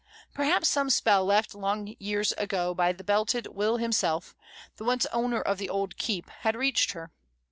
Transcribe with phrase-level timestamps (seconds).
[0.33, 4.35] Perhaps some spell left long years ago by belted Will himself,
[4.77, 7.11] the once owner of the old keep, had reached her.